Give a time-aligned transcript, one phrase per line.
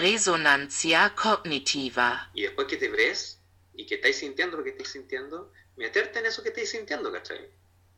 [0.00, 2.30] Resonancia cognitiva.
[2.34, 3.40] Y después que te ves
[3.74, 7.50] y que estáis sintiendo lo que estáis sintiendo, meterte en eso que estáis sintiendo, ¿cachai?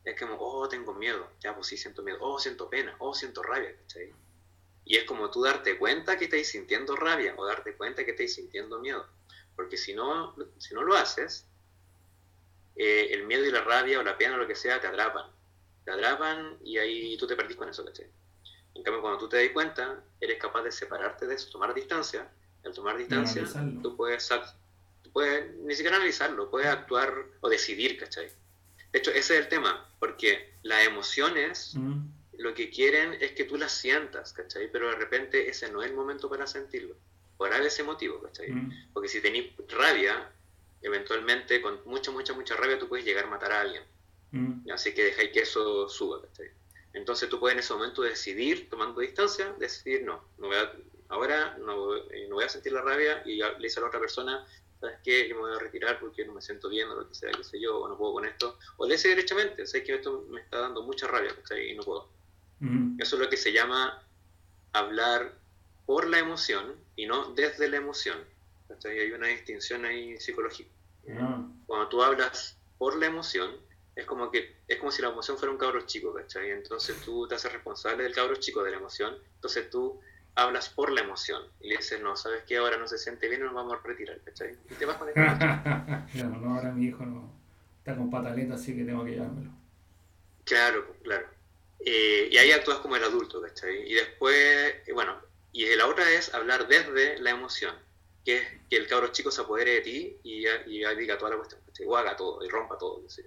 [0.03, 3.43] Es como, oh, tengo miedo, ya pues sí siento miedo, oh, siento pena, oh, siento
[3.43, 4.13] rabia, ¿cachai?
[4.85, 8.33] Y es como tú darte cuenta que estáis sintiendo rabia o darte cuenta que estáis
[8.33, 9.05] sintiendo miedo.
[9.55, 11.45] Porque si no, si no lo haces,
[12.75, 15.29] eh, el miedo y la rabia o la pena o lo que sea te atrapan.
[15.85, 18.07] Te atrapan y ahí tú te perdís con eso, ¿cachai?
[18.75, 22.27] En cambio, cuando tú te das cuenta, eres capaz de separarte de eso, tomar distancia.
[22.63, 23.43] Al tomar distancia,
[23.81, 24.29] tú puedes,
[25.01, 28.29] tú puedes ni siquiera analizarlo, puedes actuar o decidir, ¿cachai?
[28.91, 31.99] De hecho, ese es el tema, porque las emociones mm.
[32.39, 34.69] lo que quieren es que tú las sientas, ¿cachai?
[34.71, 36.95] Pero de repente ese no es el momento para sentirlo,
[37.37, 38.51] por ese motivo, ¿cachai?
[38.51, 38.91] Mm.
[38.93, 40.29] Porque si tenés rabia,
[40.81, 43.83] eventualmente con mucha, mucha, mucha rabia tú puedes llegar a matar a alguien.
[44.31, 44.69] Mm.
[44.71, 46.49] Así que dejáis que eso suba, ¿cachai?
[46.93, 50.73] Entonces tú puedes en ese momento decidir, tomando distancia, decidir, no, no voy a,
[51.09, 53.99] ahora no, eh, no, voy a sentir la rabia y le dice a la otra
[53.99, 54.45] persona,
[54.79, 55.27] ¿sabes qué?
[55.27, 57.43] Yo me voy a retirar porque no me siento bien o lo que sea, qué
[57.43, 58.57] sé yo, o no puedo con esto.
[58.77, 62.09] O le dice derechamente, sé que esto me está dando mucha rabia y no puedo.
[62.97, 64.05] Eso es lo que se llama
[64.73, 65.39] hablar
[65.85, 68.17] por la emoción y no desde la emoción.
[68.85, 70.69] Hay una distinción ahí psicológica.
[71.17, 71.47] Ah.
[71.65, 73.55] Cuando tú hablas por la emoción,
[73.99, 76.51] es como que es como si la emoción fuera un cabro chico, ¿cachai?
[76.51, 79.99] Entonces tú te haces responsable del cabro chico de la emoción, entonces tú
[80.35, 82.57] hablas por la emoción y le dices, no, ¿sabes qué?
[82.57, 84.55] Ahora no se siente bien, nos vamos a retirar, ¿cachai?
[84.69, 87.31] Y te vas con el Claro, no, ahora mi hijo no
[87.79, 89.51] está con pataleta, así que tengo que llevármelo.
[90.45, 91.27] Claro, claro.
[91.85, 93.89] Eh, y ahí actúas como el adulto, ¿cachai?
[93.89, 95.15] Y después, eh, bueno,
[95.51, 97.75] y la otra es hablar desde la emoción,
[98.25, 101.37] que es que el cabro chico se apodere de ti y, y diga toda la
[101.37, 101.85] cuestión, ¿cachai?
[101.85, 103.25] O haga todo y rompa todo, ¿cachai?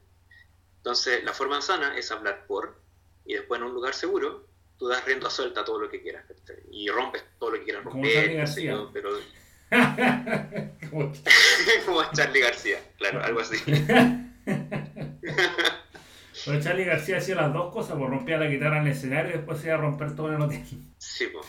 [0.82, 2.76] Entonces, la forma sana es hablar por,
[3.24, 6.24] y después en un lugar seguro, tú das rienda suelta a todo lo que quieras,
[6.72, 8.76] y rompes todo lo que quieras romper, García.
[8.92, 9.10] pero...
[11.86, 13.56] Como Charlie García, claro, algo así.
[16.44, 19.34] Pero Charlie García hacía las dos cosas, pues rompía la guitarra en el escenario y
[19.34, 20.64] después se iba a romper todo en el hotel.
[20.98, 21.46] Sí, pues.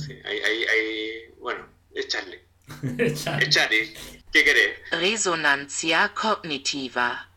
[0.00, 2.40] Sí, ahí, ahí, ahí, bueno, es Charlie.
[2.98, 3.44] es Charlie.
[3.44, 3.94] Es Charlie.
[4.32, 4.78] ¿Qué querés?
[4.92, 7.29] Resonancia cognitiva.